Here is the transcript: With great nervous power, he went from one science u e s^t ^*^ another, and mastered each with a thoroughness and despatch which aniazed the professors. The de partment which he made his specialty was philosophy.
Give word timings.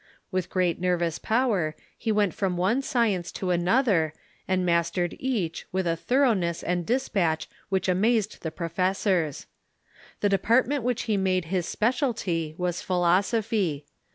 With 0.31 0.49
great 0.49 0.79
nervous 0.81 1.19
power, 1.19 1.75
he 1.95 2.11
went 2.11 2.33
from 2.33 2.57
one 2.57 2.81
science 2.81 3.31
u 3.39 3.51
e 3.51 3.55
s^t 3.55 3.59
^*^ 3.59 3.61
another, 3.61 4.13
and 4.47 4.65
mastered 4.65 5.15
each 5.19 5.67
with 5.71 5.85
a 5.85 5.95
thoroughness 5.95 6.63
and 6.63 6.87
despatch 6.87 7.47
which 7.69 7.87
aniazed 7.87 8.39
the 8.41 8.49
professors. 8.49 9.45
The 10.21 10.29
de 10.29 10.39
partment 10.39 10.81
which 10.83 11.03
he 11.03 11.17
made 11.17 11.45
his 11.53 11.67
specialty 11.67 12.55
was 12.57 12.81
philosophy. 12.81 13.85